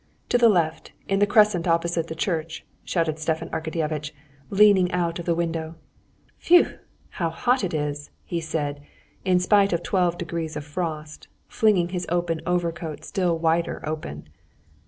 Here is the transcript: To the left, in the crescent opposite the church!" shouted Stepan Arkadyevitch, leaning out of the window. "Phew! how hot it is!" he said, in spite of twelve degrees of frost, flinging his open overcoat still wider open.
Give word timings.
To 0.29 0.39
the 0.39 0.49
left, 0.49 0.93
in 1.07 1.19
the 1.19 1.27
crescent 1.27 1.67
opposite 1.67 2.07
the 2.07 2.15
church!" 2.15 2.65
shouted 2.83 3.19
Stepan 3.19 3.49
Arkadyevitch, 3.51 4.13
leaning 4.49 4.91
out 4.91 5.19
of 5.19 5.25
the 5.27 5.35
window. 5.35 5.75
"Phew! 6.39 6.79
how 7.21 7.29
hot 7.29 7.63
it 7.63 7.71
is!" 7.75 8.09
he 8.23 8.41
said, 8.41 8.81
in 9.25 9.39
spite 9.39 9.73
of 9.73 9.83
twelve 9.83 10.17
degrees 10.17 10.55
of 10.55 10.65
frost, 10.65 11.27
flinging 11.47 11.89
his 11.89 12.07
open 12.09 12.41
overcoat 12.47 13.05
still 13.05 13.37
wider 13.37 13.79
open. 13.87 14.27